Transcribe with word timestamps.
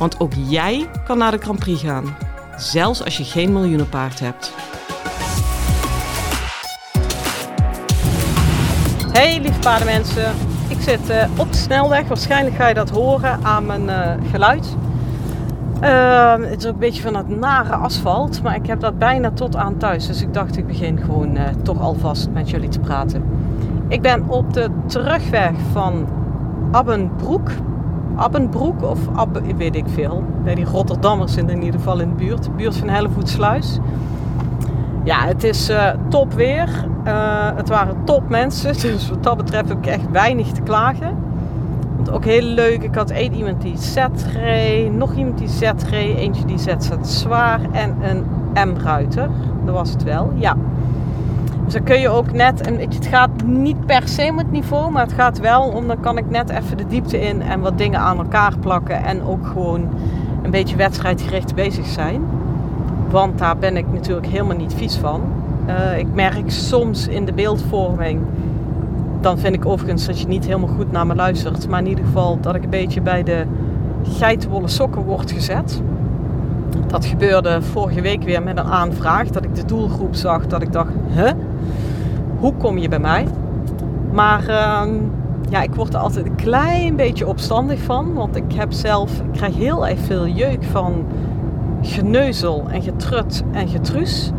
Want 0.00 0.20
ook 0.20 0.32
jij 0.48 0.88
kan 1.04 1.18
naar 1.18 1.30
de 1.30 1.38
Grand 1.38 1.58
Prix 1.58 1.82
gaan, 1.82 2.04
zelfs 2.56 3.04
als 3.04 3.16
je 3.16 3.24
geen 3.24 3.52
miljoenenpaard 3.52 4.20
hebt. 4.20 4.54
Hey 9.12 9.40
lieve 9.40 9.58
paardenmensen, 9.58 10.32
ik 10.68 10.80
zit 10.80 11.10
uh, 11.10 11.24
op 11.36 11.52
de 11.52 11.58
snelweg. 11.58 12.08
Waarschijnlijk 12.08 12.56
ga 12.56 12.68
je 12.68 12.74
dat 12.74 12.90
horen 12.90 13.44
aan 13.44 13.66
mijn 13.66 13.84
uh, 13.84 14.30
geluid. 14.30 14.76
Uh, 15.82 16.34
het 16.34 16.58
is 16.58 16.66
ook 16.66 16.72
een 16.72 16.78
beetje 16.78 17.02
van 17.02 17.16
het 17.16 17.28
nare 17.28 17.74
asfalt, 17.74 18.42
maar 18.42 18.54
ik 18.54 18.66
heb 18.66 18.80
dat 18.80 18.98
bijna 18.98 19.30
tot 19.30 19.56
aan 19.56 19.76
thuis. 19.76 20.06
Dus 20.06 20.22
ik 20.22 20.34
dacht 20.34 20.56
ik 20.56 20.66
begin 20.66 20.98
gewoon 20.98 21.36
uh, 21.36 21.42
toch 21.62 21.80
alvast 21.80 22.28
met 22.30 22.50
jullie 22.50 22.68
te 22.68 22.80
praten. 22.80 23.24
Ik 23.88 24.02
ben 24.02 24.28
op 24.28 24.52
de 24.52 24.70
terugweg 24.86 25.52
van 25.72 26.08
Abbenbroek. 26.70 27.50
Abbenbroek 28.16 28.82
of 28.82 28.98
Abbe, 29.14 29.54
weet 29.56 29.76
ik 29.76 29.84
veel. 29.88 30.24
Die 30.54 30.64
Rotterdammers 30.64 31.32
zijn 31.32 31.48
in 31.48 31.62
ieder 31.62 31.80
geval 31.80 32.00
in 32.00 32.08
de 32.08 32.14
buurt. 32.14 32.44
De 32.44 32.50
buurt 32.50 32.76
van 32.76 32.88
Hellevoetsluis. 32.88 33.78
Ja, 35.04 35.26
het 35.26 35.44
is 35.44 35.70
uh, 35.70 35.90
top 36.08 36.32
weer. 36.32 36.68
Uh, 37.06 37.56
het 37.56 37.68
waren 37.68 37.96
top 38.04 38.28
mensen. 38.28 38.72
Dus 38.82 39.08
wat 39.08 39.22
dat 39.22 39.36
betreft 39.36 39.68
heb 39.68 39.78
ik 39.78 39.86
echt 39.86 40.10
weinig 40.10 40.52
te 40.52 40.60
klagen. 40.60 41.16
Want 41.96 42.10
ook 42.10 42.24
heel 42.24 42.42
leuk. 42.42 42.82
Ik 42.82 42.94
had 42.94 43.10
één 43.10 43.34
iemand 43.34 43.60
die 43.60 43.76
Z 43.76 43.96
reed. 44.32 44.92
Nog 44.92 45.14
iemand 45.14 45.38
die 45.38 45.48
Z 45.48 45.60
reed. 45.90 46.16
Eentje 46.16 46.44
die 46.44 46.58
Z 46.58 46.66
zat 46.78 47.08
zwaar. 47.08 47.60
En 47.72 47.96
een 48.02 48.24
M-ruiter. 48.68 49.28
Dat 49.64 49.74
was 49.74 49.90
het 49.90 50.02
wel. 50.02 50.32
Ja. 50.34 50.56
Dus 51.70 51.78
dan 51.78 51.88
kun 51.88 52.00
je 52.00 52.08
ook 52.08 52.32
net, 52.32 52.60
en 52.60 52.78
het 52.78 53.06
gaat 53.06 53.30
niet 53.44 53.86
per 53.86 54.08
se 54.08 54.28
om 54.30 54.38
het 54.38 54.50
niveau, 54.50 54.90
maar 54.90 55.02
het 55.02 55.12
gaat 55.12 55.38
wel 55.38 55.62
om, 55.62 55.86
dan 55.86 56.00
kan 56.00 56.18
ik 56.18 56.30
net 56.30 56.50
even 56.50 56.76
de 56.76 56.86
diepte 56.86 57.20
in 57.20 57.42
en 57.42 57.60
wat 57.60 57.78
dingen 57.78 58.00
aan 58.00 58.18
elkaar 58.18 58.58
plakken 58.58 59.04
en 59.04 59.22
ook 59.22 59.46
gewoon 59.46 59.88
een 60.42 60.50
beetje 60.50 60.76
wedstrijdgericht 60.76 61.54
bezig 61.54 61.86
zijn. 61.86 62.22
Want 63.10 63.38
daar 63.38 63.56
ben 63.56 63.76
ik 63.76 63.92
natuurlijk 63.92 64.26
helemaal 64.26 64.56
niet 64.56 64.74
vies 64.74 64.96
van. 64.96 65.20
Uh, 65.68 65.98
ik 65.98 66.06
merk 66.14 66.50
soms 66.50 67.08
in 67.08 67.24
de 67.24 67.32
beeldvorming, 67.32 68.20
dan 69.20 69.38
vind 69.38 69.54
ik 69.54 69.66
overigens 69.66 70.06
dat 70.06 70.20
je 70.20 70.26
niet 70.26 70.46
helemaal 70.46 70.74
goed 70.76 70.92
naar 70.92 71.06
me 71.06 71.14
luistert, 71.14 71.68
maar 71.68 71.80
in 71.80 71.88
ieder 71.88 72.04
geval 72.04 72.38
dat 72.40 72.54
ik 72.54 72.64
een 72.64 72.70
beetje 72.70 73.00
bij 73.00 73.22
de 73.22 73.44
geitenwolle 74.02 74.68
sokken 74.68 75.02
word 75.02 75.32
gezet. 75.32 75.82
Dat 76.86 77.04
gebeurde 77.04 77.62
vorige 77.62 78.00
week 78.00 78.22
weer 78.22 78.42
met 78.42 78.58
een 78.58 78.64
aanvraag. 78.64 79.28
Dat 79.28 79.44
ik 79.44 79.54
de 79.54 79.64
doelgroep 79.64 80.14
zag. 80.14 80.46
Dat 80.46 80.62
ik 80.62 80.72
dacht, 80.72 80.92
huh? 81.08 81.30
Hoe 82.40 82.54
kom 82.56 82.78
je 82.78 82.88
bij 82.88 82.98
mij? 82.98 83.26
Maar 84.12 84.40
uh, 84.48 84.82
ja, 85.50 85.62
ik 85.62 85.74
word 85.74 85.94
er 85.94 86.00
altijd 86.00 86.26
een 86.26 86.34
klein 86.34 86.96
beetje 86.96 87.26
opstandig 87.26 87.80
van. 87.80 88.14
Want 88.14 88.36
ik 88.36 88.52
heb 88.52 88.72
zelf, 88.72 89.20
ik 89.20 89.32
krijg 89.32 89.56
heel 89.56 89.86
erg 89.86 90.00
veel 90.00 90.26
jeuk 90.26 90.64
van 90.64 91.04
geneuzel 91.82 92.64
en 92.70 92.82
getrut 92.82 93.42
en 93.52 93.68
getruus. 93.68 94.30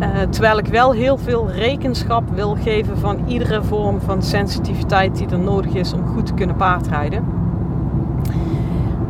Uh, 0.00 0.08
terwijl 0.30 0.58
ik 0.58 0.66
wel 0.66 0.92
heel 0.92 1.18
veel 1.18 1.50
rekenschap 1.50 2.22
wil 2.34 2.56
geven 2.62 2.98
van 2.98 3.18
iedere 3.26 3.62
vorm 3.62 4.00
van 4.00 4.22
sensitiviteit 4.22 5.16
die 5.16 5.28
er 5.28 5.38
nodig 5.38 5.74
is 5.74 5.92
om 5.92 6.06
goed 6.06 6.26
te 6.26 6.34
kunnen 6.34 6.56
paardrijden. 6.56 7.41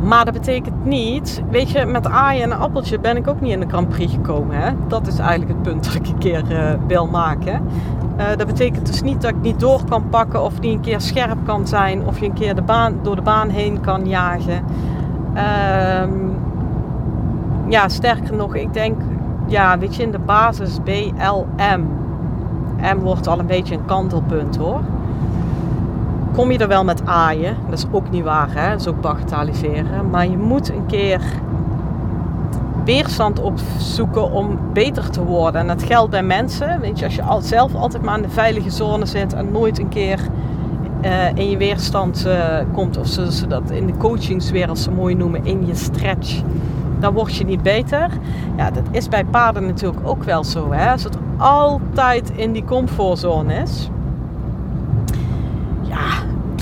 Maar 0.03 0.25
dat 0.25 0.33
betekent 0.33 0.85
niet, 0.85 1.43
weet 1.49 1.69
je, 1.69 1.85
met 1.85 2.07
aaien 2.07 2.43
en 2.43 2.51
een 2.51 2.57
appeltje 2.57 2.99
ben 2.99 3.17
ik 3.17 3.27
ook 3.27 3.41
niet 3.41 3.51
in 3.51 3.59
de 3.59 3.67
Grand 3.67 3.89
Prix 3.89 4.13
gekomen. 4.13 4.57
Hè? 4.57 4.71
Dat 4.87 5.07
is 5.07 5.17
eigenlijk 5.17 5.51
het 5.51 5.61
punt 5.61 5.83
dat 5.83 5.93
ik 5.93 6.07
een 6.07 6.17
keer 6.17 6.43
uh, 6.51 6.71
wil 6.87 7.07
maken. 7.07 7.67
Uh, 8.17 8.25
dat 8.37 8.47
betekent 8.47 8.87
dus 8.87 9.01
niet 9.01 9.21
dat 9.21 9.29
ik 9.29 9.41
niet 9.41 9.59
door 9.59 9.81
kan 9.89 10.09
pakken 10.09 10.43
of 10.43 10.59
niet 10.59 10.73
een 10.73 10.81
keer 10.81 11.01
scherp 11.01 11.37
kan 11.45 11.67
zijn 11.67 12.05
of 12.05 12.19
je 12.19 12.25
een 12.25 12.33
keer 12.33 12.55
de 12.55 12.61
baan, 12.61 12.99
door 13.01 13.15
de 13.15 13.21
baan 13.21 13.49
heen 13.49 13.81
kan 13.81 14.07
jagen. 14.07 14.65
Uh, 15.35 16.03
ja, 17.67 17.89
sterker 17.89 18.35
nog, 18.35 18.55
ik 18.55 18.73
denk, 18.73 19.01
ja, 19.47 19.77
weet 19.77 19.95
je, 19.95 20.03
in 20.03 20.11
de 20.11 20.19
basis 20.19 20.77
BLM. 20.83 21.87
M 22.95 22.99
wordt 22.99 23.27
al 23.27 23.39
een 23.39 23.45
beetje 23.45 23.75
een 23.75 23.85
kantelpunt 23.85 24.57
hoor 24.57 24.79
kom 26.33 26.51
je 26.51 26.57
er 26.57 26.67
wel 26.67 26.83
met 26.83 27.05
aaien. 27.05 27.57
Dat 27.69 27.77
is 27.77 27.85
ook 27.91 28.09
niet 28.09 28.23
waar, 28.23 28.49
hè? 28.53 28.69
dat 28.69 28.79
is 28.79 28.87
ook 28.87 29.01
bagatelliseren. 29.01 30.09
Maar 30.09 30.27
je 30.27 30.37
moet 30.37 30.69
een 30.69 30.85
keer 30.85 31.21
weerstand 32.85 33.39
opzoeken 33.39 34.31
om 34.31 34.59
beter 34.73 35.09
te 35.09 35.23
worden. 35.23 35.61
En 35.61 35.67
dat 35.67 35.83
geldt 35.83 36.11
bij 36.11 36.23
mensen. 36.23 36.79
Weet 36.79 36.99
je, 36.99 37.05
als 37.05 37.15
je 37.15 37.47
zelf 37.47 37.75
altijd 37.75 38.03
maar 38.03 38.15
in 38.15 38.21
de 38.21 38.29
veilige 38.29 38.69
zone 38.69 39.05
zit 39.05 39.33
en 39.33 39.51
nooit 39.51 39.79
een 39.79 39.89
keer 39.89 40.19
uh, 41.01 41.27
in 41.33 41.49
je 41.49 41.57
weerstand 41.57 42.25
uh, 42.27 42.57
komt, 42.73 42.97
of 42.97 43.07
zoals 43.07 43.37
ze 43.37 43.47
dat 43.47 43.71
in 43.71 43.85
de 43.85 43.97
coachingswereld 43.97 44.79
zo 44.79 44.91
mooi 44.91 45.15
noemen, 45.15 45.45
in 45.45 45.65
je 45.65 45.75
stretch, 45.75 46.41
dan 46.99 47.13
word 47.13 47.35
je 47.35 47.45
niet 47.45 47.61
beter. 47.61 48.09
Ja, 48.57 48.71
dat 48.71 48.83
is 48.91 49.09
bij 49.09 49.25
paarden 49.25 49.65
natuurlijk 49.65 50.07
ook 50.07 50.23
wel 50.23 50.43
zo. 50.43 50.71
Hè? 50.71 50.91
Als 50.91 51.03
het 51.03 51.17
altijd 51.37 52.31
in 52.35 52.51
die 52.51 52.63
comfortzone 52.63 53.53
is, 53.53 53.89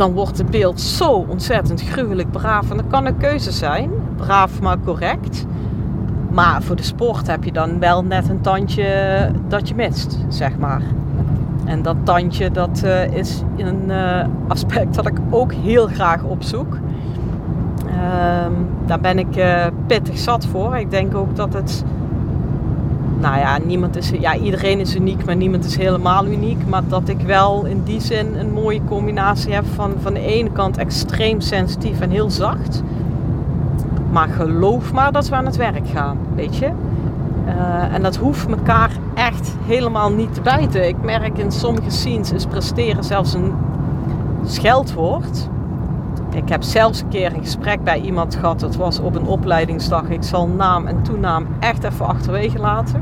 dan 0.01 0.13
wordt 0.13 0.37
het 0.37 0.49
beeld 0.49 0.81
zo 0.81 1.11
ontzettend 1.11 1.81
gruwelijk 1.81 2.31
braaf. 2.31 2.69
En 2.69 2.77
dat 2.77 2.87
kan 2.87 3.05
een 3.05 3.17
keuze 3.17 3.51
zijn, 3.51 3.91
braaf 4.15 4.61
maar 4.61 4.77
correct. 4.85 5.45
Maar 6.29 6.61
voor 6.61 6.75
de 6.75 6.83
sport 6.83 7.27
heb 7.27 7.43
je 7.43 7.51
dan 7.51 7.79
wel 7.79 8.03
net 8.03 8.29
een 8.29 8.41
tandje 8.41 9.31
dat 9.47 9.67
je 9.67 9.75
mist, 9.75 10.17
zeg 10.27 10.57
maar. 10.57 10.81
En 11.65 11.81
dat 11.81 11.95
tandje, 12.03 12.51
dat 12.51 12.81
uh, 12.85 13.13
is 13.13 13.43
een 13.57 13.83
uh, 13.87 14.23
aspect 14.47 14.95
dat 14.95 15.07
ik 15.07 15.17
ook 15.29 15.53
heel 15.53 15.87
graag 15.87 16.23
opzoek. 16.23 16.77
Uh, 17.85 17.93
daar 18.85 18.99
ben 18.99 19.19
ik 19.19 19.37
uh, 19.37 19.65
pittig 19.87 20.17
zat 20.17 20.45
voor. 20.45 20.77
Ik 20.77 20.91
denk 20.91 21.15
ook 21.15 21.35
dat 21.35 21.53
het 21.53 21.83
nou 23.21 23.37
ja, 23.37 23.57
niemand 23.65 23.95
is, 23.95 24.09
ja, 24.09 24.35
iedereen 24.35 24.79
is 24.79 24.95
uniek, 24.95 25.25
maar 25.25 25.35
niemand 25.35 25.65
is 25.65 25.75
helemaal 25.77 26.25
uniek. 26.25 26.67
Maar 26.67 26.81
dat 26.87 27.09
ik 27.09 27.21
wel 27.21 27.65
in 27.65 27.83
die 27.83 28.01
zin 28.01 28.35
een 28.35 28.51
mooie 28.51 28.83
combinatie 28.83 29.53
heb 29.53 29.65
van 29.73 29.93
van 30.01 30.13
de 30.13 30.25
ene 30.25 30.51
kant 30.51 30.77
extreem 30.77 31.41
sensitief 31.41 31.99
en 31.99 32.09
heel 32.09 32.29
zacht. 32.29 32.83
Maar 34.11 34.27
geloof 34.27 34.91
maar 34.91 35.11
dat 35.11 35.29
we 35.29 35.35
aan 35.35 35.45
het 35.45 35.55
werk 35.55 35.87
gaan, 35.87 36.17
weet 36.35 36.57
je. 36.57 36.69
Uh, 37.45 37.93
en 37.93 38.01
dat 38.01 38.15
hoeft 38.15 38.47
elkaar 38.47 38.91
echt 39.13 39.55
helemaal 39.65 40.11
niet 40.11 40.33
te 40.33 40.41
bijten. 40.41 40.87
Ik 40.87 41.01
merk 41.03 41.37
in 41.37 41.51
sommige 41.51 41.89
scenes 41.89 42.31
is 42.31 42.45
presteren 42.45 43.03
zelfs 43.03 43.33
een 43.33 43.53
scheldwoord. 44.45 45.49
Ik 46.33 46.49
heb 46.49 46.63
zelfs 46.63 47.01
een 47.01 47.07
keer 47.07 47.33
een 47.33 47.43
gesprek 47.43 47.83
bij 47.83 47.99
iemand 47.99 48.35
gehad. 48.35 48.59
Dat 48.59 48.75
was 48.75 48.99
op 48.99 49.15
een 49.15 49.25
opleidingsdag. 49.25 50.09
Ik 50.09 50.23
zal 50.23 50.47
naam 50.47 50.87
en 50.87 51.03
toenaam 51.03 51.47
echt 51.59 51.83
even 51.83 52.05
achterwege 52.07 52.59
laten. 52.59 53.01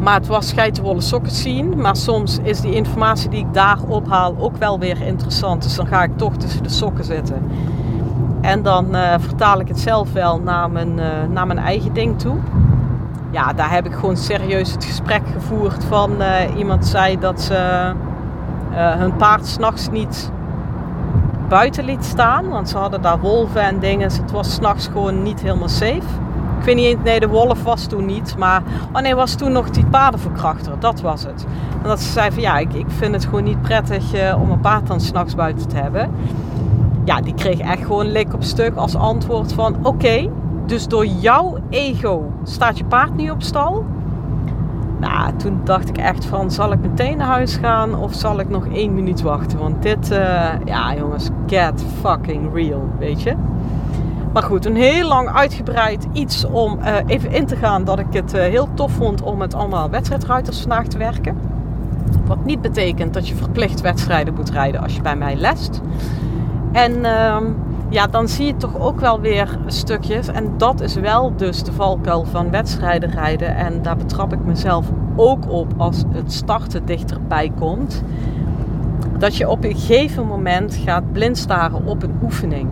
Maar 0.00 0.14
het 0.14 0.26
was 0.26 0.52
geitenwolle 0.52 1.00
sokken 1.00 1.32
zien. 1.32 1.80
Maar 1.80 1.96
soms 1.96 2.38
is 2.42 2.60
die 2.60 2.74
informatie 2.74 3.28
die 3.28 3.40
ik 3.40 3.54
daar 3.54 3.78
ophaal 3.88 4.34
ook 4.38 4.56
wel 4.56 4.78
weer 4.78 5.02
interessant. 5.02 5.62
Dus 5.62 5.74
dan 5.74 5.86
ga 5.86 6.02
ik 6.02 6.16
toch 6.16 6.36
tussen 6.36 6.62
de 6.62 6.68
sokken 6.68 7.04
zitten. 7.04 7.42
En 8.40 8.62
dan 8.62 8.96
uh, 8.96 9.14
vertaal 9.18 9.60
ik 9.60 9.68
het 9.68 9.80
zelf 9.80 10.12
wel 10.12 10.40
naar 10.40 10.70
mijn, 10.70 10.98
uh, 10.98 11.04
naar 11.30 11.46
mijn 11.46 11.58
eigen 11.58 11.92
ding 11.92 12.18
toe. 12.18 12.36
Ja, 13.30 13.52
daar 13.52 13.70
heb 13.70 13.86
ik 13.86 13.92
gewoon 13.92 14.16
serieus 14.16 14.72
het 14.72 14.84
gesprek 14.84 15.22
gevoerd 15.34 15.84
van 15.84 16.12
uh, 16.22 16.56
iemand 16.56 16.86
zei 16.86 17.18
dat 17.18 17.40
ze 17.40 17.92
hun 18.74 19.16
paard 19.16 19.46
s'nachts 19.46 19.90
niet 19.90 20.30
buiten 21.48 21.84
liet 21.84 22.04
staan. 22.04 22.48
Want 22.48 22.68
ze 22.68 22.78
hadden 22.78 23.02
daar 23.02 23.20
wolven 23.20 23.60
en 23.60 23.78
dingen. 23.78 24.08
Dus 24.08 24.18
het 24.18 24.30
was 24.30 24.54
s'nachts 24.54 24.86
gewoon 24.86 25.22
niet 25.22 25.40
helemaal 25.40 25.68
safe. 25.68 26.24
Ik 26.58 26.64
weet 26.64 26.74
niet 26.74 27.04
nee, 27.04 27.20
de 27.20 27.28
wolf 27.28 27.62
was 27.62 27.86
toen 27.86 28.06
niet. 28.06 28.36
Maar, 28.38 28.62
oh 28.92 29.02
nee, 29.02 29.14
was 29.14 29.34
toen 29.34 29.52
nog 29.52 29.70
die 29.70 29.86
paardenverkrachter. 29.86 30.72
Dat 30.78 31.00
was 31.00 31.22
het. 31.22 31.46
En 31.82 31.88
dat 31.88 32.00
ze 32.00 32.12
zei 32.12 32.30
van, 32.30 32.42
ja, 32.42 32.58
ik, 32.58 32.72
ik 32.72 32.86
vind 32.88 33.14
het 33.14 33.24
gewoon 33.24 33.44
niet 33.44 33.62
prettig 33.62 34.14
uh, 34.14 34.40
om 34.42 34.50
een 34.50 34.60
paard 34.60 34.86
dan 34.86 35.00
s'nachts 35.00 35.34
buiten 35.34 35.68
te 35.68 35.76
hebben. 35.76 36.10
Ja, 37.04 37.20
die 37.20 37.34
kreeg 37.34 37.58
echt 37.58 37.82
gewoon 37.82 38.06
lik 38.06 38.34
op 38.34 38.42
stuk 38.42 38.76
als 38.76 38.96
antwoord 38.96 39.52
van, 39.52 39.76
oké, 39.82 40.30
dus 40.66 40.88
door 40.88 41.06
jouw 41.06 41.58
ego 41.70 42.32
staat 42.42 42.78
je 42.78 42.84
paard 42.84 43.16
niet 43.16 43.30
op 43.30 43.42
stal. 43.42 43.84
Nou, 45.00 45.36
toen 45.36 45.60
dacht 45.64 45.88
ik 45.88 45.98
echt 45.98 46.24
van, 46.24 46.50
zal 46.50 46.72
ik 46.72 46.80
meteen 46.80 47.16
naar 47.16 47.26
huis 47.26 47.56
gaan 47.56 47.94
of 47.94 48.14
zal 48.14 48.40
ik 48.40 48.48
nog 48.48 48.66
één 48.66 48.94
minuut 48.94 49.22
wachten? 49.22 49.58
Want 49.58 49.82
dit, 49.82 50.10
uh, 50.10 50.18
ja 50.64 50.94
jongens, 50.94 51.28
get 51.46 51.84
fucking 52.00 52.54
real, 52.54 52.88
weet 52.98 53.22
je. 53.22 53.34
Maar 54.32 54.42
goed, 54.42 54.64
een 54.66 54.76
heel 54.76 55.08
lang 55.08 55.28
uitgebreid 55.28 56.06
iets 56.12 56.44
om 56.44 56.78
uh, 56.78 56.96
even 57.06 57.30
in 57.30 57.46
te 57.46 57.56
gaan 57.56 57.84
dat 57.84 57.98
ik 57.98 58.06
het 58.10 58.34
uh, 58.34 58.40
heel 58.40 58.68
tof 58.74 58.92
vond 58.92 59.22
om 59.22 59.38
met 59.38 59.54
allemaal 59.54 59.90
wedstrijdruiters 59.90 60.60
vandaag 60.60 60.86
te 60.86 60.98
werken. 60.98 61.38
Wat 62.26 62.44
niet 62.44 62.60
betekent 62.60 63.14
dat 63.14 63.28
je 63.28 63.34
verplicht 63.34 63.80
wedstrijden 63.80 64.34
moet 64.34 64.50
rijden 64.50 64.82
als 64.82 64.94
je 64.94 65.02
bij 65.02 65.16
mij 65.16 65.36
lest. 65.36 65.80
En 66.72 66.92
uh, 66.92 67.36
ja, 67.96 68.06
dan 68.06 68.28
zie 68.28 68.46
je 68.46 68.56
toch 68.56 68.78
ook 68.78 69.00
wel 69.00 69.20
weer 69.20 69.58
stukjes. 69.66 70.28
En 70.28 70.54
dat 70.56 70.80
is 70.80 70.94
wel 70.94 71.36
dus 71.36 71.62
de 71.62 71.72
valkuil 71.72 72.24
van 72.24 72.50
wedstrijden 72.50 73.10
rijden. 73.10 73.56
En 73.56 73.82
daar 73.82 73.96
betrap 73.96 74.32
ik 74.32 74.44
mezelf 74.44 74.86
ook 75.16 75.50
op 75.50 75.72
als 75.76 76.02
het 76.08 76.32
starten 76.32 76.84
dichterbij 76.84 77.52
komt. 77.58 78.02
Dat 79.18 79.36
je 79.36 79.48
op 79.48 79.64
een 79.64 79.76
gegeven 79.76 80.26
moment 80.26 80.74
gaat 80.84 81.12
blindstaren 81.12 81.84
op 81.84 82.02
een 82.02 82.18
oefening. 82.22 82.68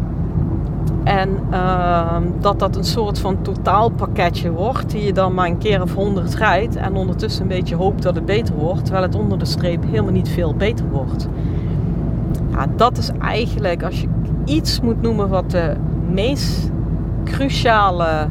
En 1.04 1.38
uh, 1.50 2.16
dat 2.40 2.58
dat 2.58 2.76
een 2.76 2.84
soort 2.84 3.18
van 3.18 3.42
totaalpakketje 3.42 4.50
wordt, 4.50 4.90
die 4.90 5.04
je 5.04 5.12
dan 5.12 5.34
maar 5.34 5.46
een 5.46 5.58
keer 5.58 5.82
of 5.82 5.94
honderd 5.94 6.34
rijdt 6.34 6.76
en 6.76 6.94
ondertussen 6.94 7.42
een 7.42 7.48
beetje 7.48 7.76
hoopt 7.76 8.02
dat 8.02 8.14
het 8.14 8.26
beter 8.26 8.54
wordt, 8.54 8.84
terwijl 8.84 9.04
het 9.04 9.14
onder 9.14 9.38
de 9.38 9.44
streep 9.44 9.84
helemaal 9.84 10.12
niet 10.12 10.28
veel 10.28 10.54
beter 10.54 10.90
wordt. 10.90 11.28
Ja, 12.50 12.66
dat 12.76 12.98
is 12.98 13.10
eigenlijk, 13.20 13.82
als 13.82 14.00
je 14.00 14.08
iets 14.44 14.80
moet 14.80 15.02
noemen 15.02 15.28
wat 15.28 15.50
de 15.50 15.74
meest 16.10 16.70
cruciale 17.24 18.28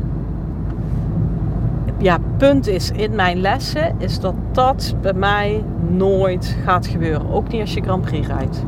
ja, 1.98 2.18
punt 2.38 2.68
is 2.68 2.92
in 2.92 3.16
mijn 3.16 3.42
lessen, 3.42 3.96
is 3.98 4.20
dat 4.20 4.34
dat 4.52 4.96
bij 5.02 5.14
mij 5.14 5.64
nooit 5.88 6.58
gaat 6.64 6.88
gebeuren. 6.88 7.32
Ook 7.32 7.48
niet 7.52 7.62
als 7.62 7.74
je 7.74 7.82
Grand 7.82 8.06
Prix 8.06 8.28
rijdt. 8.28 8.64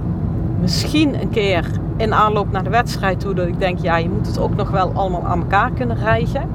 Misschien 0.62 1.22
een 1.22 1.30
keer 1.30 1.66
in 1.98 2.14
aanloop 2.14 2.52
naar 2.52 2.64
de 2.64 2.70
wedstrijd 2.70 3.20
toe 3.20 3.34
dat 3.34 3.48
ik 3.48 3.60
denk, 3.60 3.80
ja, 3.80 3.98
je 3.98 4.10
moet 4.10 4.28
het 4.28 4.40
ook 4.40 4.56
nog 4.56 4.70
wel 4.70 4.92
allemaal 4.94 5.26
aan 5.26 5.40
elkaar 5.40 5.72
kunnen 5.72 5.98
rijgen. 5.98 6.50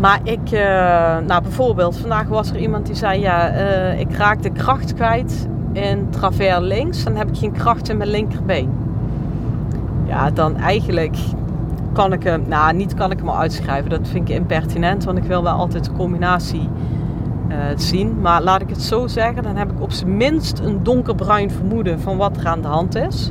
Maar 0.00 0.20
ik, 0.22 0.50
uh, 0.52 0.60
nou 1.26 1.42
bijvoorbeeld, 1.42 1.96
vandaag 1.96 2.28
was 2.28 2.50
er 2.50 2.56
iemand 2.56 2.86
die 2.86 2.94
zei, 2.94 3.20
ja, 3.20 3.54
uh, 3.54 4.00
ik 4.00 4.16
raak 4.16 4.42
de 4.42 4.50
kracht 4.50 4.94
kwijt 4.94 5.48
in 5.72 6.06
travers 6.10 6.58
links, 6.60 7.04
dan 7.04 7.16
heb 7.16 7.28
ik 7.28 7.36
geen 7.36 7.52
kracht 7.52 7.88
in 7.88 7.96
mijn 7.96 8.10
linkerbeen. 8.10 8.70
Ja, 10.04 10.30
dan 10.30 10.56
eigenlijk 10.56 11.16
kan 11.92 12.12
ik 12.12 12.22
hem, 12.22 12.44
nou 12.48 12.74
niet 12.74 12.94
kan 12.94 13.10
ik 13.10 13.18
hem 13.18 13.30
uitschrijven, 13.30 13.90
dat 13.90 14.08
vind 14.08 14.28
ik 14.28 14.34
impertinent, 14.34 15.04
want 15.04 15.18
ik 15.18 15.24
wil 15.24 15.42
wel 15.42 15.52
altijd 15.52 15.84
de 15.84 15.92
combinatie 15.92 16.68
uh, 17.48 17.56
zien. 17.76 18.20
Maar 18.20 18.42
laat 18.42 18.60
ik 18.60 18.68
het 18.68 18.82
zo 18.82 19.06
zeggen, 19.06 19.42
dan 19.42 19.56
heb 19.56 19.70
ik 19.70 19.80
op 19.80 19.92
zijn 19.92 20.16
minst 20.16 20.58
een 20.58 20.82
donkerbruin 20.82 21.50
vermoeden 21.50 22.00
van 22.00 22.16
wat 22.16 22.36
er 22.36 22.46
aan 22.46 22.60
de 22.60 22.68
hand 22.68 22.94
is. 22.94 23.28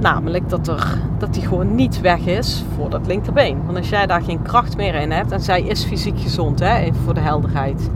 Namelijk 0.00 0.48
dat, 0.48 0.68
er, 0.68 0.98
dat 1.18 1.34
die 1.34 1.42
gewoon 1.42 1.74
niet 1.74 2.00
weg 2.00 2.26
is 2.26 2.64
voor 2.76 2.90
dat 2.90 3.06
linkerbeen. 3.06 3.58
Want 3.64 3.78
als 3.78 3.88
jij 3.88 4.06
daar 4.06 4.22
geen 4.22 4.42
kracht 4.42 4.76
meer 4.76 4.94
in 4.94 5.10
hebt, 5.10 5.32
en 5.32 5.40
zij 5.40 5.62
is 5.62 5.84
fysiek 5.84 6.20
gezond, 6.20 6.60
hè, 6.60 6.76
even 6.76 7.00
voor 7.00 7.14
de 7.14 7.20
helderheid. 7.20 7.90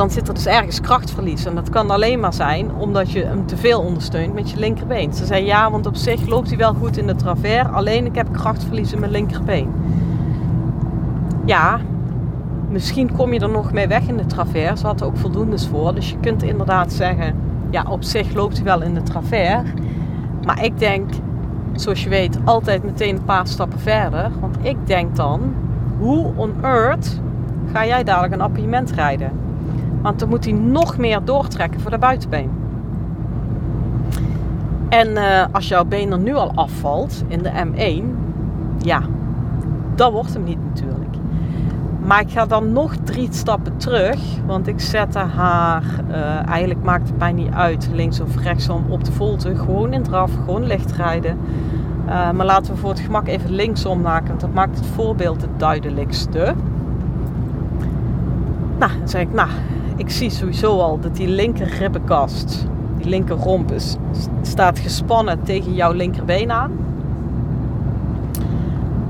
Dan 0.00 0.10
zit 0.10 0.28
er 0.28 0.34
dus 0.34 0.46
ergens 0.46 0.80
krachtverlies. 0.80 1.44
En 1.44 1.54
dat 1.54 1.70
kan 1.70 1.90
alleen 1.90 2.20
maar 2.20 2.34
zijn 2.34 2.74
omdat 2.74 3.10
je 3.10 3.24
hem 3.24 3.46
te 3.46 3.56
veel 3.56 3.80
ondersteunt 3.80 4.34
met 4.34 4.50
je 4.50 4.58
linkerbeen. 4.58 5.14
Ze 5.14 5.26
zei 5.26 5.44
ja, 5.44 5.70
want 5.70 5.86
op 5.86 5.96
zich 5.96 6.26
loopt 6.26 6.48
hij 6.48 6.56
wel 6.56 6.74
goed 6.74 6.96
in 6.96 7.06
de 7.06 7.14
travers. 7.14 7.68
Alleen 7.72 8.06
ik 8.06 8.14
heb 8.14 8.32
krachtverlies 8.32 8.92
in 8.92 9.00
mijn 9.00 9.12
linkerbeen. 9.12 9.72
Ja, 11.44 11.80
misschien 12.68 13.16
kom 13.16 13.32
je 13.32 13.40
er 13.40 13.50
nog 13.50 13.72
mee 13.72 13.86
weg 13.86 14.08
in 14.08 14.16
de 14.16 14.26
travers. 14.26 14.80
Ze 14.80 14.86
had 14.86 15.00
er 15.00 15.06
ook 15.06 15.16
voldoende 15.16 15.58
voor. 15.58 15.94
Dus 15.94 16.10
je 16.10 16.16
kunt 16.20 16.42
inderdaad 16.42 16.92
zeggen, 16.92 17.34
ja, 17.70 17.84
op 17.88 18.02
zich 18.02 18.34
loopt 18.34 18.56
hij 18.56 18.64
wel 18.64 18.82
in 18.82 18.94
de 18.94 19.02
travers. 19.02 19.70
Maar 20.44 20.64
ik 20.64 20.78
denk, 20.78 21.10
zoals 21.72 22.02
je 22.02 22.08
weet, 22.08 22.38
altijd 22.44 22.84
meteen 22.84 23.16
een 23.16 23.24
paar 23.24 23.46
stappen 23.46 23.80
verder. 23.80 24.30
Want 24.40 24.56
ik 24.62 24.76
denk 24.86 25.16
dan, 25.16 25.54
hoe 25.98 26.32
on 26.36 26.54
earth 26.62 27.20
ga 27.72 27.86
jij 27.86 28.04
dadelijk 28.04 28.32
een 28.32 28.40
appartement 28.40 28.90
rijden? 28.90 29.48
Want 30.02 30.18
dan 30.18 30.28
moet 30.28 30.44
hij 30.44 30.52
nog 30.52 30.96
meer 30.96 31.24
doortrekken 31.24 31.80
voor 31.80 31.90
de 31.90 31.98
buitenbeen. 31.98 32.50
En 34.88 35.08
uh, 35.08 35.44
als 35.52 35.68
jouw 35.68 35.84
been 35.84 36.12
er 36.12 36.18
nu 36.18 36.34
al 36.34 36.52
afvalt 36.54 37.24
in 37.28 37.42
de 37.42 37.50
M1, 37.50 38.04
ja, 38.78 39.02
dat 39.94 40.12
wordt 40.12 40.32
hem 40.32 40.44
niet 40.44 40.64
natuurlijk. 40.64 41.14
Maar 42.04 42.20
ik 42.20 42.30
ga 42.30 42.46
dan 42.46 42.72
nog 42.72 42.94
drie 43.04 43.28
stappen 43.30 43.76
terug. 43.76 44.20
Want 44.46 44.66
ik 44.66 44.80
zette 44.80 45.18
haar, 45.18 45.82
uh, 46.10 46.48
eigenlijk 46.48 46.82
maakt 46.82 47.08
het 47.08 47.18
mij 47.18 47.32
niet 47.32 47.52
uit, 47.52 47.88
links 47.92 48.20
of 48.20 48.36
rechtsom 48.36 48.84
op 48.88 49.04
de 49.04 49.12
volte. 49.12 49.56
Gewoon 49.56 49.92
in 49.92 50.02
draf, 50.02 50.30
gewoon 50.34 50.66
licht 50.66 50.92
rijden. 50.92 51.38
Uh, 52.06 52.30
maar 52.30 52.46
laten 52.46 52.74
we 52.74 52.78
voor 52.78 52.90
het 52.90 53.00
gemak 53.00 53.28
even 53.28 53.50
linksom 53.50 54.00
maken, 54.00 54.28
want 54.28 54.40
dat 54.40 54.52
maakt 54.52 54.78
het 54.78 54.86
voorbeeld 54.86 55.40
het 55.40 55.58
duidelijkste. 55.58 56.54
Nou, 58.78 58.92
dan 58.98 59.08
zeg 59.08 59.22
ik, 59.22 59.32
nou, 59.32 59.48
ik 60.00 60.10
zie 60.10 60.30
sowieso 60.30 60.78
al 60.78 61.00
dat 61.00 61.16
die 61.16 61.28
linker 61.28 61.68
ribbenkast, 61.78 62.66
die 62.96 63.08
linker 63.08 63.36
romp 63.36 63.72
is, 63.72 63.96
staat 64.42 64.78
gespannen 64.78 65.42
tegen 65.42 65.74
jouw 65.74 65.92
linkerbeen 65.92 66.52
aan. 66.52 66.72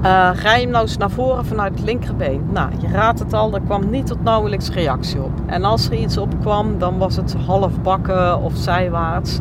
Uh, 0.02 0.31
rij 0.34 0.60
hem 0.60 0.70
nou 0.70 0.82
eens 0.82 0.96
naar 0.96 1.10
voren 1.10 1.46
vanuit 1.46 1.72
het 1.72 1.82
linkerbeen. 1.82 2.42
Nou, 2.52 2.70
je 2.81 2.88
raadt 2.88 3.19
het 3.19 3.32
al, 3.32 3.54
er 3.54 3.60
kwam 3.60 3.90
niet 3.90 4.06
tot 4.06 4.22
nauwelijks 4.22 4.70
reactie 4.70 5.22
op. 5.22 5.31
En 5.46 5.64
als 5.64 5.87
er 5.87 5.94
iets 5.94 6.16
op 6.16 6.40
kwam, 6.40 6.78
dan 6.78 6.98
was 6.98 7.16
het 7.16 7.34
half 7.46 7.81
bakken 7.82 8.42
of 8.42 8.56
zijwaarts. 8.56 9.38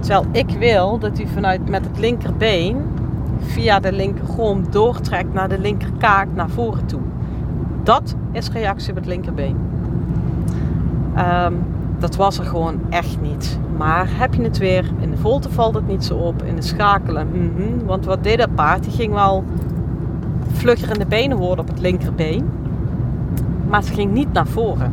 Terwijl 0.00 0.24
ik 0.32 0.50
wil 0.50 0.98
dat 0.98 1.16
hij 1.16 1.26
vanuit 1.26 1.68
met 1.68 1.84
het 1.84 1.98
linkerbeen 1.98 2.76
via 3.38 3.80
de 3.80 3.92
linkergrond 3.92 4.72
doortrekt 4.72 5.32
naar 5.32 5.48
de 5.48 5.58
linkerkaak 5.58 6.28
naar 6.34 6.50
voren 6.50 6.86
toe. 6.86 7.00
Dat 7.82 8.14
is 8.32 8.50
reactie 8.50 8.90
op 8.90 8.96
het 8.96 9.06
linkerbeen. 9.06 9.67
Um, 11.18 11.64
dat 11.98 12.16
was 12.16 12.38
er 12.38 12.44
gewoon 12.44 12.80
echt 12.88 13.20
niet. 13.20 13.58
Maar 13.76 14.08
heb 14.10 14.34
je 14.34 14.42
het 14.42 14.58
weer, 14.58 14.84
in 15.00 15.10
de 15.10 15.16
volte 15.16 15.50
valt 15.50 15.74
het 15.74 15.86
niet 15.86 16.04
zo 16.04 16.14
op, 16.14 16.42
in 16.42 16.54
de 16.54 16.62
schakelen, 16.62 17.28
-hmm. 17.30 17.86
want 17.86 18.04
wat 18.04 18.22
deed 18.22 18.38
dat 18.38 18.54
paard? 18.54 18.82
Die 18.82 18.92
ging 18.92 19.12
wel 19.12 19.44
vlugger 20.52 20.92
in 20.92 20.98
de 20.98 21.06
benen 21.06 21.36
worden 21.36 21.64
op 21.64 21.70
het 21.70 21.80
linkerbeen. 21.80 22.50
Maar 23.68 23.80
het 23.80 23.88
ging 23.88 24.12
niet 24.12 24.32
naar 24.32 24.46
voren. 24.46 24.92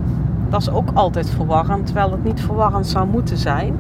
Dat 0.50 0.62
is 0.62 0.70
ook 0.70 0.90
altijd 0.94 1.30
verwarrend, 1.30 1.86
terwijl 1.86 2.12
het 2.12 2.24
niet 2.24 2.42
verwarrend 2.42 2.88
zou 2.88 3.08
moeten 3.08 3.38
zijn. 3.38 3.76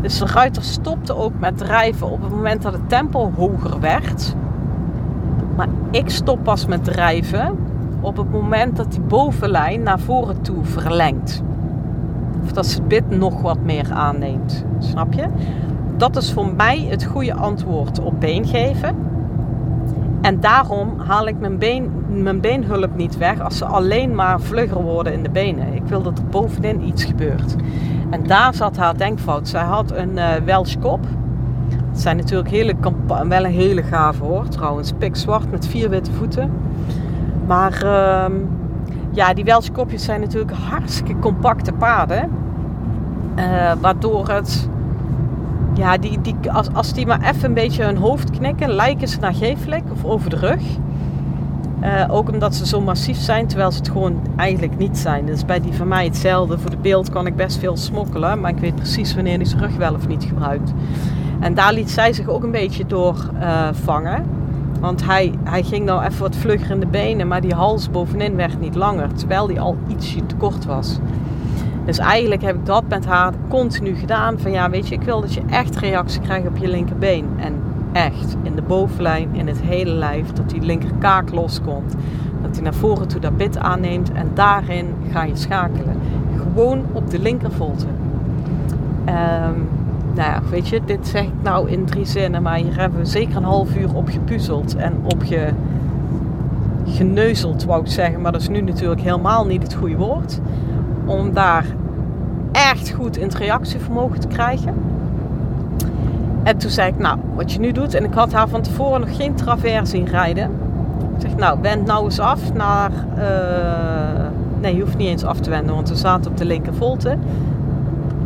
Dus 0.00 0.18
de 0.18 0.26
ruiter 0.26 0.62
stopte 0.62 1.16
ook 1.16 1.32
met 1.38 1.58
drijven 1.58 2.10
op 2.10 2.22
het 2.22 2.30
moment 2.30 2.62
dat 2.62 2.72
het 2.72 2.88
tempo 2.88 3.32
hoger 3.36 3.80
werd. 3.80 4.34
Maar 5.56 5.68
ik 5.90 6.10
stop 6.10 6.38
pas 6.42 6.66
met 6.66 6.84
drijven 6.84 7.58
op 8.00 8.16
het 8.16 8.30
moment 8.30 8.76
dat 8.76 8.90
die 8.92 9.00
bovenlijn 9.00 9.82
naar 9.82 9.98
voren 9.98 10.40
toe 10.40 10.64
verlengt. 10.64 11.42
Of 12.46 12.52
dat 12.52 12.66
het 12.66 12.88
bit 12.88 13.10
nog 13.10 13.42
wat 13.42 13.58
meer 13.62 13.92
aanneemt. 13.92 14.64
Snap 14.78 15.12
je? 15.12 15.26
Dat 15.96 16.16
is 16.16 16.32
voor 16.32 16.54
mij 16.56 16.86
het 16.90 17.04
goede 17.04 17.34
antwoord 17.34 18.00
op 18.00 18.20
been 18.20 18.46
geven. 18.46 18.96
En 20.20 20.40
daarom 20.40 20.98
haal 20.98 21.26
ik 21.26 21.38
mijn, 21.38 21.58
been, 21.58 21.90
mijn 22.08 22.40
beenhulp 22.40 22.96
niet 22.96 23.18
weg 23.18 23.40
als 23.40 23.58
ze 23.58 23.64
alleen 23.64 24.14
maar 24.14 24.40
vlugger 24.40 24.82
worden 24.82 25.12
in 25.12 25.22
de 25.22 25.30
benen. 25.30 25.74
Ik 25.74 25.82
wil 25.86 26.02
dat 26.02 26.18
er 26.18 26.24
bovenin 26.24 26.86
iets 26.86 27.04
gebeurt. 27.04 27.56
En 28.10 28.26
daar 28.26 28.54
zat 28.54 28.76
haar 28.76 28.96
denkfout. 28.96 29.48
Zij 29.48 29.62
had 29.62 29.92
een 29.92 30.12
uh, 30.16 30.34
Welsh 30.44 30.74
kop. 30.80 31.00
Het 31.90 32.00
zijn 32.00 32.16
natuurlijk 32.16 32.50
hele, 32.50 32.74
wel 33.28 33.44
een 33.44 33.50
hele 33.50 33.82
gave 33.82 34.24
hoor 34.24 34.48
trouwens. 34.48 34.92
Pikzwart 34.98 35.50
met 35.50 35.66
vier 35.66 35.90
witte 35.90 36.12
voeten. 36.12 36.50
Maar 37.46 37.82
uh, 37.84 38.24
ja, 39.16 39.34
die 39.34 39.44
Welsh 39.44 39.68
kopjes 39.72 40.04
zijn 40.04 40.20
natuurlijk 40.20 40.52
hartstikke 40.52 41.18
compacte 41.18 41.72
paden. 41.72 42.30
Uh, 43.36 43.72
waardoor 43.80 44.28
het 44.28 44.68
ja, 45.74 45.96
die, 45.96 46.20
die, 46.20 46.36
als, 46.52 46.68
als 46.72 46.92
die 46.92 47.06
maar 47.06 47.20
even 47.20 47.44
een 47.44 47.54
beetje 47.54 47.84
hun 47.84 47.96
hoofd 47.96 48.30
knikken, 48.30 48.70
lijken 48.70 49.08
ze 49.08 49.18
naar 49.20 49.34
geeflijk 49.34 49.84
of 49.92 50.04
over 50.04 50.30
de 50.30 50.36
rug. 50.36 50.62
Uh, 51.82 52.04
ook 52.08 52.30
omdat 52.30 52.54
ze 52.54 52.66
zo 52.66 52.80
massief 52.80 53.18
zijn, 53.18 53.46
terwijl 53.46 53.70
ze 53.70 53.78
het 53.78 53.88
gewoon 53.88 54.20
eigenlijk 54.36 54.78
niet 54.78 54.98
zijn. 54.98 55.26
Dus 55.26 55.44
bij 55.44 55.60
die 55.60 55.72
van 55.72 55.88
mij 55.88 56.04
hetzelfde. 56.04 56.58
Voor 56.58 56.70
de 56.70 56.76
beeld 56.76 57.10
kan 57.10 57.26
ik 57.26 57.36
best 57.36 57.58
veel 57.58 57.76
smokkelen, 57.76 58.40
maar 58.40 58.50
ik 58.50 58.58
weet 58.58 58.74
precies 58.74 59.14
wanneer 59.14 59.36
hij 59.36 59.44
zijn 59.44 59.60
rug 59.60 59.76
wel 59.76 59.94
of 59.94 60.08
niet 60.08 60.24
gebruikt. 60.24 60.72
En 61.40 61.54
daar 61.54 61.72
liet 61.72 61.90
zij 61.90 62.12
zich 62.12 62.28
ook 62.28 62.42
een 62.42 62.50
beetje 62.50 62.86
door 62.86 63.30
uh, 63.40 63.68
vangen. 63.72 64.24
Want 64.80 65.04
hij, 65.04 65.32
hij 65.44 65.62
ging 65.62 65.84
nou 65.84 66.04
even 66.04 66.20
wat 66.20 66.36
vlugger 66.36 66.70
in 66.70 66.80
de 66.80 66.86
benen, 66.86 67.28
maar 67.28 67.40
die 67.40 67.54
hals 67.54 67.90
bovenin 67.90 68.36
werd 68.36 68.60
niet 68.60 68.74
langer. 68.74 69.12
Terwijl 69.12 69.46
die 69.46 69.60
al 69.60 69.76
ietsje 69.88 70.26
te 70.26 70.34
kort 70.34 70.64
was. 70.64 70.98
Dus 71.84 71.98
eigenlijk 71.98 72.42
heb 72.42 72.54
ik 72.54 72.66
dat 72.66 72.84
met 72.88 73.06
haar 73.06 73.32
continu 73.48 73.94
gedaan. 73.94 74.38
Van 74.38 74.50
ja, 74.50 74.70
weet 74.70 74.88
je, 74.88 74.94
ik 74.94 75.02
wil 75.02 75.20
dat 75.20 75.34
je 75.34 75.42
echt 75.50 75.76
reactie 75.76 76.20
krijgt 76.20 76.46
op 76.46 76.56
je 76.56 76.68
linkerbeen. 76.68 77.26
En 77.36 77.54
echt 77.92 78.36
in 78.42 78.54
de 78.54 78.62
bovenlijn, 78.62 79.28
in 79.32 79.46
het 79.46 79.60
hele 79.60 79.90
lijf, 79.92 80.32
dat 80.32 80.50
die 80.50 80.60
linkerkaak 80.60 81.32
loskomt. 81.32 81.94
Dat 82.42 82.54
hij 82.54 82.62
naar 82.62 82.74
voren 82.74 83.08
toe 83.08 83.20
dat 83.20 83.36
bit 83.36 83.58
aanneemt 83.58 84.12
en 84.12 84.30
daarin 84.34 84.86
ga 85.10 85.24
je 85.24 85.36
schakelen. 85.36 85.96
Gewoon 86.36 86.84
op 86.92 87.10
de 87.10 87.18
linkervolte. 87.18 87.86
Um, 89.08 89.68
nou 90.16 90.30
ja, 90.30 90.42
weet 90.50 90.68
je, 90.68 90.80
dit 90.84 91.08
zeg 91.08 91.22
ik 91.22 91.42
nou 91.42 91.70
in 91.70 91.84
drie 91.84 92.04
zinnen, 92.04 92.42
maar 92.42 92.56
hier 92.56 92.78
hebben 92.78 92.98
we 92.98 93.06
zeker 93.06 93.36
een 93.36 93.44
half 93.44 93.76
uur 93.76 93.94
op 93.94 94.08
gepuzzeld 94.08 94.76
en 94.76 94.92
op 95.04 95.24
je 95.24 95.48
geneuzeld, 96.86 97.64
wou 97.64 97.80
ik 97.80 97.90
zeggen. 97.90 98.20
Maar 98.20 98.32
dat 98.32 98.40
is 98.40 98.48
nu 98.48 98.60
natuurlijk 98.60 99.00
helemaal 99.00 99.46
niet 99.46 99.62
het 99.62 99.74
goede 99.74 99.96
woord. 99.96 100.40
Om 101.04 101.32
daar 101.32 101.64
echt 102.52 102.90
goed 102.90 103.16
in 103.16 103.22
het 103.22 103.34
reactievermogen 103.34 104.20
te 104.20 104.28
krijgen. 104.28 104.74
En 106.42 106.56
toen 106.56 106.70
zei 106.70 106.88
ik, 106.88 106.98
nou, 106.98 107.18
wat 107.34 107.52
je 107.52 107.60
nu 107.60 107.72
doet, 107.72 107.94
en 107.94 108.04
ik 108.04 108.14
had 108.14 108.32
haar 108.32 108.48
van 108.48 108.62
tevoren 108.62 109.00
nog 109.00 109.16
geen 109.16 109.34
travers 109.34 109.90
zien 109.90 110.06
rijden. 110.06 110.50
Ik 111.14 111.20
zeg, 111.20 111.36
nou, 111.36 111.58
wend 111.62 111.86
nou 111.86 112.04
eens 112.04 112.18
af 112.18 112.52
naar, 112.52 112.90
uh, 113.18 114.26
nee, 114.60 114.76
je 114.76 114.82
hoeft 114.82 114.96
niet 114.96 115.08
eens 115.08 115.24
af 115.24 115.40
te 115.40 115.50
wenden, 115.50 115.74
want 115.74 115.88
we 115.88 115.96
zaten 115.96 116.30
op 116.30 116.36
de 116.36 116.44
linker 116.44 116.74
volte. 116.74 117.16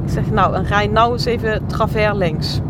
Ik 0.05 0.11
zeg, 0.11 0.31
nou, 0.31 0.55
en 0.55 0.65
rij 0.65 0.87
nou 0.87 1.13
eens 1.13 1.25
even 1.25 1.67
travers 1.67 2.17
links. 2.17 2.61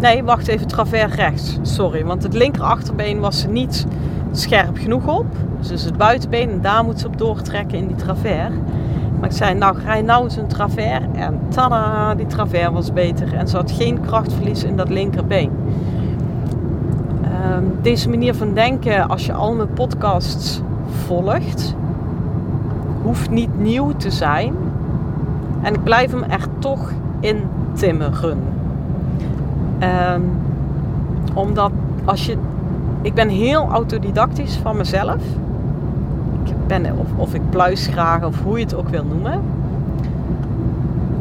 Nee, 0.00 0.24
wacht 0.24 0.48
even, 0.48 0.66
travers 0.66 1.14
rechts. 1.14 1.58
Sorry, 1.62 2.04
want 2.04 2.22
het 2.22 2.34
linker 2.34 2.62
achterbeen 2.62 3.20
was 3.20 3.40
ze 3.40 3.48
niet 3.48 3.86
scherp 4.32 4.78
genoeg 4.78 5.06
op. 5.18 5.26
Dus 5.68 5.84
het 5.84 5.96
buitenbeen 5.96 6.50
en 6.50 6.60
daar 6.60 6.84
moet 6.84 7.00
ze 7.00 7.06
op 7.06 7.18
doortrekken 7.18 7.78
in 7.78 7.86
die 7.86 7.96
travers. 7.96 8.54
Maar 9.20 9.28
ik 9.28 9.36
zei, 9.36 9.54
nou 9.54 9.78
rij 9.84 10.02
nou 10.02 10.24
eens 10.24 10.36
een 10.36 10.46
travers. 10.46 11.04
En 11.12 11.40
tada, 11.48 12.14
die 12.14 12.26
travers 12.26 12.72
was 12.72 12.92
beter. 12.92 13.34
En 13.34 13.48
ze 13.48 13.56
had 13.56 13.70
geen 13.70 14.00
krachtverlies 14.00 14.64
in 14.64 14.76
dat 14.76 14.88
linkerbeen. 14.88 15.50
Um, 17.52 17.78
deze 17.82 18.08
manier 18.08 18.34
van 18.34 18.54
denken, 18.54 19.08
als 19.08 19.26
je 19.26 19.32
al 19.32 19.54
mijn 19.54 19.72
podcasts 19.72 20.60
volgt, 21.06 21.74
hoeft 23.02 23.30
niet 23.30 23.58
nieuw 23.58 23.92
te 23.96 24.10
zijn. 24.10 24.54
En 25.64 25.74
ik 25.74 25.82
blijf 25.82 26.10
hem 26.10 26.22
er 26.22 26.46
toch 26.58 26.92
in 27.20 27.42
timmeren. 27.72 28.38
Um, 29.80 30.30
omdat 31.34 31.70
als 32.04 32.26
je 32.26 32.36
ik 33.02 33.14
ben 33.14 33.28
heel 33.28 33.68
autodidactisch 33.70 34.56
van 34.56 34.76
mezelf. 34.76 35.22
Ik 36.44 36.66
ben, 36.66 36.98
of, 36.98 37.06
of 37.16 37.34
ik 37.34 37.50
pluis 37.50 37.86
graag, 37.86 38.24
of 38.24 38.42
hoe 38.42 38.58
je 38.58 38.64
het 38.64 38.74
ook 38.74 38.88
wil 38.88 39.04
noemen. 39.04 39.40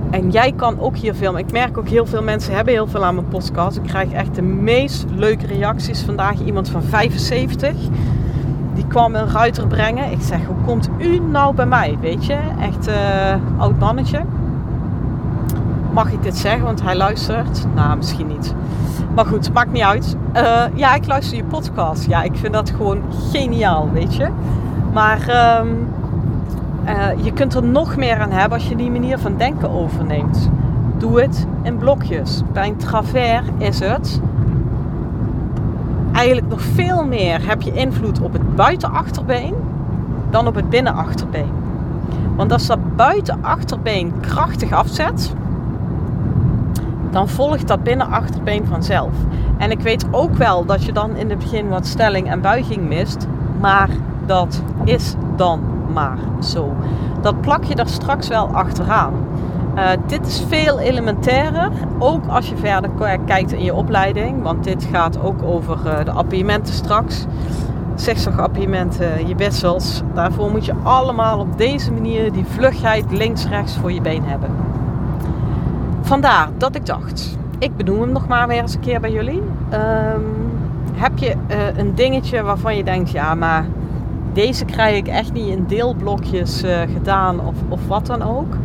En 0.09 0.29
jij 0.29 0.53
kan 0.55 0.79
ook 0.79 0.97
hier 0.97 1.13
filmen. 1.13 1.41
Ik 1.41 1.51
merk 1.51 1.77
ook 1.77 1.87
heel 1.87 2.05
veel 2.05 2.23
mensen 2.23 2.55
hebben 2.55 2.73
heel 2.73 2.87
veel 2.87 3.05
aan 3.05 3.15
mijn 3.15 3.27
podcast. 3.27 3.77
Ik 3.77 3.83
krijg 3.83 4.11
echt 4.11 4.35
de 4.35 4.41
meest 4.41 5.05
leuke 5.15 5.47
reacties. 5.47 6.01
Vandaag 6.01 6.39
iemand 6.45 6.69
van 6.69 6.83
75. 6.83 7.71
Die 8.73 8.87
kwam 8.87 9.15
een 9.15 9.29
ruiter 9.29 9.67
brengen. 9.67 10.11
Ik 10.11 10.21
zeg, 10.21 10.45
hoe 10.45 10.55
komt 10.65 10.89
u 10.97 11.19
nou 11.19 11.55
bij 11.55 11.65
mij? 11.65 11.97
Weet 12.01 12.25
je, 12.25 12.37
echt 12.59 12.87
uh, 12.87 12.93
oud 13.57 13.79
mannetje. 13.79 14.21
Mag 15.91 16.11
ik 16.11 16.23
dit 16.23 16.37
zeggen? 16.37 16.63
Want 16.63 16.81
hij 16.81 16.95
luistert. 16.95 17.65
Nou, 17.75 17.97
misschien 17.97 18.27
niet. 18.27 18.55
Maar 19.15 19.25
goed, 19.25 19.53
maakt 19.53 19.71
niet 19.71 19.83
uit. 19.83 20.15
Uh, 20.35 20.61
ja, 20.73 20.95
ik 20.95 21.05
luister 21.07 21.37
je 21.37 21.43
podcast. 21.43 22.05
Ja, 22.05 22.21
ik 22.23 22.35
vind 22.35 22.53
dat 22.53 22.69
gewoon 22.69 23.01
geniaal, 23.31 23.89
weet 23.93 24.15
je. 24.15 24.27
Maar 24.93 25.19
uh, 25.27 25.59
uh, 26.85 27.23
je 27.23 27.31
kunt 27.33 27.53
er 27.53 27.63
nog 27.63 27.95
meer 27.95 28.19
aan 28.19 28.31
hebben 28.31 28.57
als 28.57 28.69
je 28.69 28.75
die 28.75 28.91
manier 28.91 29.17
van 29.17 29.37
denken 29.37 29.69
overneemt. 29.69 30.49
Doe 30.97 31.21
het 31.21 31.47
in 31.61 31.77
blokjes. 31.77 32.41
Bij 32.53 32.67
een 32.67 32.77
travers 32.77 33.47
is 33.57 33.79
het 33.79 34.21
eigenlijk 36.13 36.47
nog 36.47 36.61
veel 36.61 37.05
meer 37.05 37.47
heb 37.47 37.61
je 37.61 37.73
invloed 37.73 38.21
op 38.21 38.33
het 38.33 38.55
buitenachterbeen 38.55 39.55
dan 40.29 40.47
op 40.47 40.55
het 40.55 40.69
binnenachterbeen. 40.69 41.51
Want 42.35 42.51
als 42.51 42.65
dat 42.65 42.95
buitenachterbeen 42.95 44.13
krachtig 44.19 44.71
afzet, 44.71 45.33
dan 47.11 47.29
volgt 47.29 47.67
dat 47.67 47.83
binnenachterbeen 47.83 48.65
vanzelf. 48.65 49.11
En 49.57 49.71
ik 49.71 49.79
weet 49.79 50.05
ook 50.11 50.35
wel 50.35 50.65
dat 50.65 50.83
je 50.83 50.91
dan 50.91 51.15
in 51.15 51.29
het 51.29 51.39
begin 51.39 51.67
wat 51.69 51.85
stelling 51.85 52.29
en 52.29 52.41
buiging 52.41 52.87
mist, 52.87 53.27
maar 53.59 53.89
dat 54.25 54.61
is 54.83 55.15
dan 55.35 55.61
maar 55.93 56.17
zo. 56.41 56.75
Dat 57.21 57.41
plak 57.41 57.63
je 57.63 57.75
er 57.75 57.87
straks 57.87 58.27
wel 58.27 58.47
achteraan. 58.47 59.13
Uh, 59.75 59.89
dit 60.07 60.27
is 60.27 60.43
veel 60.47 60.79
elementairder, 60.79 61.69
ook 61.99 62.27
als 62.27 62.49
je 62.49 62.57
verder 62.57 62.89
kijkt 63.25 63.51
in 63.51 63.63
je 63.63 63.73
opleiding, 63.73 64.41
want 64.41 64.63
dit 64.63 64.87
gaat 64.91 65.21
ook 65.21 65.43
over 65.43 65.77
uh, 65.85 66.05
de 66.05 66.11
appiëmenten 66.11 66.73
straks. 66.73 67.25
Zegzagappiëmenten, 67.95 69.27
je 69.27 69.35
wissels. 69.35 70.01
Daarvoor 70.13 70.51
moet 70.51 70.65
je 70.65 70.73
allemaal 70.83 71.39
op 71.39 71.57
deze 71.57 71.91
manier 71.91 72.31
die 72.31 72.45
vlugheid 72.45 73.11
links-rechts 73.11 73.77
voor 73.77 73.91
je 73.91 74.01
been 74.01 74.23
hebben. 74.23 74.49
Vandaar 76.01 76.49
dat 76.57 76.75
ik 76.75 76.85
dacht, 76.85 77.37
ik 77.59 77.75
benoem 77.75 78.01
hem 78.01 78.11
nog 78.11 78.27
maar 78.27 78.47
weer 78.47 78.61
eens 78.61 78.73
een 78.73 78.79
keer 78.79 78.99
bij 78.99 79.11
jullie. 79.11 79.41
Ehm, 79.69 80.21
heb 80.93 81.17
je 81.17 81.35
uh, 81.47 81.77
een 81.77 81.95
dingetje 81.95 82.41
waarvan 82.41 82.75
je 82.75 82.83
denkt, 82.83 83.11
ja, 83.11 83.35
maar 83.35 83.65
deze 84.33 84.65
krijg 84.65 84.97
ik 84.97 85.07
echt 85.07 85.33
niet 85.33 85.47
in 85.47 85.65
deelblokjes 85.67 86.63
gedaan 86.93 87.39
of, 87.39 87.55
of 87.69 87.87
wat 87.87 88.05
dan 88.05 88.21
ook. 88.21 88.55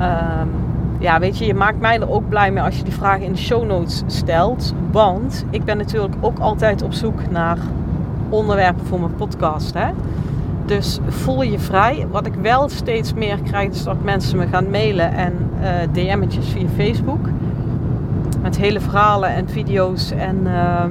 Um, 0.00 0.50
ja, 0.98 1.18
weet 1.18 1.38
je, 1.38 1.46
je 1.46 1.54
maakt 1.54 1.80
mij 1.80 2.00
er 2.00 2.10
ook 2.10 2.28
blij 2.28 2.52
mee 2.52 2.62
als 2.62 2.76
je 2.76 2.84
die 2.84 2.92
vragen 2.92 3.22
in 3.22 3.32
de 3.32 3.38
show 3.38 3.64
notes 3.64 4.02
stelt. 4.06 4.74
Want 4.90 5.44
ik 5.50 5.64
ben 5.64 5.76
natuurlijk 5.76 6.14
ook 6.20 6.38
altijd 6.38 6.82
op 6.82 6.92
zoek 6.92 7.30
naar 7.30 7.58
onderwerpen 8.28 8.86
voor 8.86 9.00
mijn 9.00 9.14
podcast. 9.14 9.74
Hè? 9.74 9.88
Dus 10.64 10.98
voel 11.08 11.42
je 11.42 11.58
vrij. 11.58 12.06
Wat 12.10 12.26
ik 12.26 12.34
wel 12.34 12.68
steeds 12.68 13.14
meer 13.14 13.38
krijg, 13.42 13.70
is 13.70 13.84
dat 13.84 14.02
mensen 14.02 14.38
me 14.38 14.46
gaan 14.46 14.70
mailen 14.70 15.12
en 15.12 15.32
uh, 15.60 15.68
DM'tjes 15.92 16.48
via 16.48 16.66
Facebook. 16.76 17.28
Met 18.42 18.56
hele 18.56 18.80
verhalen 18.80 19.28
en 19.28 19.48
video's. 19.48 20.10
En 20.10 20.40
uh, 20.44 20.84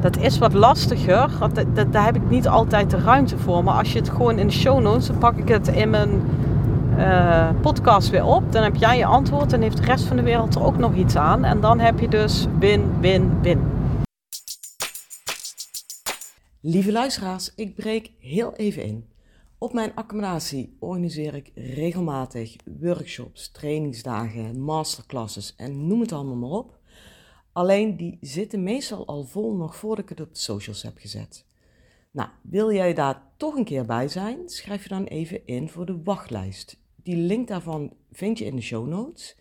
dat 0.00 0.16
is 0.16 0.38
wat 0.38 0.52
lastiger. 0.52 1.30
Dat, 1.52 1.64
dat, 1.74 1.92
daar 1.92 2.04
heb 2.04 2.16
ik 2.16 2.30
niet 2.30 2.48
altijd 2.48 2.90
de 2.90 2.98
ruimte 2.98 3.38
voor. 3.38 3.64
Maar 3.64 3.78
als 3.78 3.92
je 3.92 3.98
het 3.98 4.10
gewoon 4.10 4.38
in 4.38 4.46
de 4.46 4.52
show 4.52 4.80
notes, 4.80 5.06
dan 5.06 5.18
pak 5.18 5.36
ik 5.36 5.48
het 5.48 5.68
in 5.68 5.90
mijn 5.90 6.10
uh, 6.98 7.60
podcast 7.60 8.10
weer 8.10 8.24
op. 8.24 8.52
Dan 8.52 8.62
heb 8.62 8.76
jij 8.76 8.98
je 8.98 9.04
antwoord 9.04 9.52
en 9.52 9.62
heeft 9.62 9.76
de 9.76 9.82
rest 9.82 10.04
van 10.04 10.16
de 10.16 10.22
wereld 10.22 10.54
er 10.54 10.64
ook 10.64 10.78
nog 10.78 10.94
iets 10.94 11.16
aan. 11.16 11.44
En 11.44 11.60
dan 11.60 11.80
heb 11.80 11.98
je 11.98 12.08
dus 12.08 12.46
win, 12.58 13.00
win, 13.00 13.40
win. 13.40 13.62
Lieve 16.60 16.92
luisteraars, 16.92 17.52
ik 17.54 17.74
breek 17.74 18.10
heel 18.18 18.54
even 18.54 18.82
in. 18.82 19.08
Op 19.58 19.72
mijn 19.72 19.94
accommodatie 19.94 20.76
organiseer 20.78 21.34
ik 21.34 21.50
regelmatig 21.54 22.56
workshops, 22.80 23.50
trainingsdagen, 23.50 24.60
masterclasses 24.60 25.54
en 25.56 25.86
noem 25.86 26.00
het 26.00 26.12
allemaal 26.12 26.36
maar 26.36 26.58
op. 26.58 26.78
Alleen 27.52 27.96
die 27.96 28.18
zitten 28.20 28.62
meestal 28.62 29.06
al 29.06 29.24
vol 29.24 29.54
nog 29.56 29.76
voordat 29.76 30.04
ik 30.04 30.08
het 30.08 30.20
op 30.20 30.32
de 30.32 30.40
socials 30.40 30.82
heb 30.82 30.98
gezet. 30.98 31.44
Nou, 32.10 32.28
wil 32.42 32.72
jij 32.72 32.94
daar 32.94 33.22
toch 33.36 33.54
een 33.54 33.64
keer 33.64 33.84
bij 33.84 34.08
zijn? 34.08 34.38
Schrijf 34.48 34.82
je 34.82 34.88
dan 34.88 35.04
even 35.04 35.46
in 35.46 35.68
voor 35.68 35.86
de 35.86 36.00
wachtlijst. 36.04 36.82
Die 37.04 37.16
link 37.16 37.48
daarvan 37.48 37.92
vind 38.12 38.38
je 38.38 38.44
in 38.44 38.56
de 38.56 38.62
show 38.62 38.86
notes. 38.86 39.36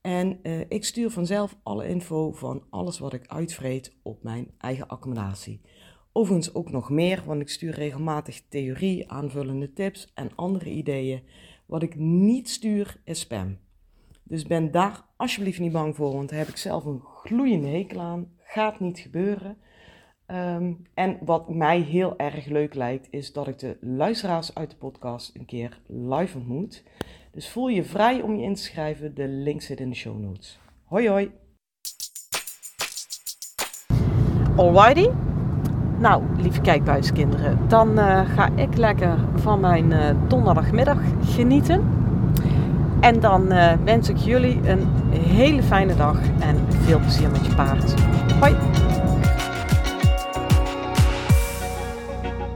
En 0.00 0.38
uh, 0.42 0.60
ik 0.68 0.84
stuur 0.84 1.10
vanzelf 1.10 1.56
alle 1.62 1.88
info 1.88 2.32
van 2.32 2.62
alles 2.70 2.98
wat 2.98 3.12
ik 3.12 3.26
uitvreet 3.26 3.96
op 4.02 4.22
mijn 4.22 4.50
eigen 4.58 4.88
accommodatie. 4.88 5.60
Overigens 6.12 6.54
ook 6.54 6.70
nog 6.70 6.90
meer, 6.90 7.22
want 7.26 7.40
ik 7.40 7.48
stuur 7.48 7.74
regelmatig 7.74 8.42
theorie, 8.48 9.10
aanvullende 9.10 9.72
tips 9.72 10.10
en 10.14 10.30
andere 10.34 10.70
ideeën. 10.70 11.22
Wat 11.66 11.82
ik 11.82 11.96
niet 11.96 12.48
stuur 12.48 13.00
is 13.04 13.20
spam. 13.20 13.58
Dus 14.22 14.44
ben 14.44 14.70
daar 14.70 15.04
alsjeblieft 15.16 15.60
niet 15.60 15.72
bang 15.72 15.96
voor, 15.96 16.12
want 16.12 16.28
daar 16.28 16.38
heb 16.38 16.48
ik 16.48 16.56
zelf 16.56 16.84
een 16.84 17.00
gloeiende 17.00 17.68
hekel 17.68 18.00
aan. 18.00 18.32
Gaat 18.38 18.80
niet 18.80 18.98
gebeuren. 18.98 19.58
Um, 20.32 20.86
en 20.94 21.18
wat 21.24 21.48
mij 21.48 21.80
heel 21.80 22.16
erg 22.16 22.46
leuk 22.46 22.74
lijkt, 22.74 23.06
is 23.10 23.32
dat 23.32 23.48
ik 23.48 23.58
de 23.58 23.76
luisteraars 23.80 24.54
uit 24.54 24.70
de 24.70 24.76
podcast 24.76 25.34
een 25.34 25.44
keer 25.44 25.80
live 25.86 26.38
ontmoet. 26.38 26.82
Dus 27.32 27.48
voel 27.48 27.68
je 27.68 27.84
vrij 27.84 28.22
om 28.22 28.36
je 28.36 28.42
in 28.42 28.54
te 28.54 28.62
schrijven. 28.62 29.14
De 29.14 29.28
link 29.28 29.62
zit 29.62 29.80
in 29.80 29.88
de 29.88 29.94
show 29.96 30.18
notes. 30.18 30.58
Hoi 30.84 31.08
hoi! 31.08 31.30
Alrighty. 34.56 35.08
Nou, 35.98 36.22
lieve 36.36 36.60
kijkbuiskinderen, 36.60 37.68
dan 37.68 37.98
uh, 37.98 38.30
ga 38.30 38.50
ik 38.56 38.76
lekker 38.76 39.18
van 39.34 39.60
mijn 39.60 39.90
uh, 39.90 40.28
donderdagmiddag 40.28 40.98
genieten. 41.22 41.88
En 43.00 43.20
dan 43.20 43.52
uh, 43.52 43.72
wens 43.84 44.08
ik 44.08 44.16
jullie 44.16 44.68
een 44.68 44.88
hele 45.10 45.62
fijne 45.62 45.96
dag 45.96 46.20
en 46.40 46.72
veel 46.72 46.98
plezier 46.98 47.30
met 47.30 47.46
je 47.46 47.54
paard. 47.54 48.00
Hoi! 48.40 48.75